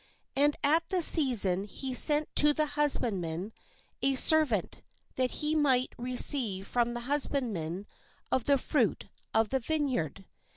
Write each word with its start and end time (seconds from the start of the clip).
And 0.35 0.55
at 0.63 0.89
the 0.89 1.03
season 1.03 1.65
he 1.65 1.93
sent 1.93 2.35
to 2.37 2.53
the 2.53 2.65
husbandmen 2.73 3.53
a 4.01 4.15
servant, 4.15 4.81
that 5.15 5.29
he 5.29 5.53
might 5.53 5.93
re 5.95 6.15
ceive 6.17 6.65
from 6.65 6.95
the 6.95 7.01
husbandmen 7.01 7.85
of 8.31 8.45
the 8.45 8.57
fruit 8.57 9.09
of 9.31 9.49
the 9.49 9.59
vineyard. 9.59 10.25